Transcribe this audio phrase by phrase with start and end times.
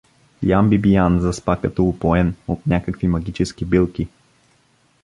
[0.43, 4.07] Ян Бибиян заспа като упоен от някакви магически билки.